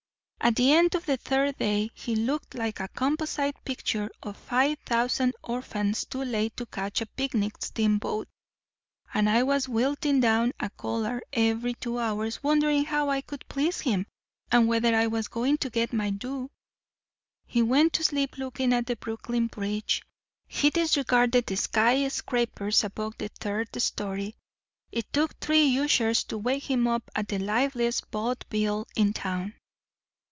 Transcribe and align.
"At 0.43 0.55
the 0.55 0.73
end 0.73 0.95
of 0.95 1.05
the 1.05 1.17
third 1.17 1.59
day 1.59 1.91
he 1.93 2.15
looked 2.15 2.55
like 2.55 2.79
a 2.79 2.87
composite 2.87 3.63
picture 3.63 4.09
of 4.23 4.35
five 4.35 4.79
thousand 4.87 5.35
orphans 5.43 6.03
too 6.05 6.23
late 6.23 6.57
to 6.57 6.65
catch 6.65 6.99
a 6.99 7.05
picnic 7.05 7.53
steamboat, 7.59 8.27
and 9.13 9.29
I 9.29 9.43
was 9.43 9.69
wilting 9.69 10.19
down 10.19 10.53
a 10.59 10.71
collar 10.71 11.21
every 11.31 11.75
two 11.75 11.99
hours 11.99 12.41
wondering 12.41 12.85
how 12.85 13.09
I 13.11 13.21
could 13.21 13.45
please 13.49 13.81
him 13.81 14.07
and 14.51 14.67
whether 14.67 14.95
I 14.95 15.05
was 15.05 15.27
going 15.27 15.59
to 15.59 15.69
get 15.69 15.93
my 15.93 16.09
thou. 16.09 16.49
He 17.45 17.61
went 17.61 17.93
to 17.93 18.03
sleep 18.03 18.39
looking 18.39 18.73
at 18.73 18.87
the 18.87 18.95
Brooklyn 18.95 19.45
Bridge; 19.45 20.01
he 20.47 20.71
disregarded 20.71 21.45
the 21.45 21.55
sky 21.55 22.07
scrapers 22.07 22.83
above 22.83 23.15
the 23.19 23.29
third 23.29 23.79
story; 23.79 24.35
it 24.91 25.13
took 25.13 25.37
three 25.37 25.77
ushers 25.77 26.23
to 26.25 26.39
wake 26.39 26.67
him 26.71 26.87
up 26.87 27.11
at 27.15 27.27
the 27.27 27.37
liveliest 27.37 28.07
vaudeville 28.11 28.87
in 28.95 29.13
town. 29.13 29.53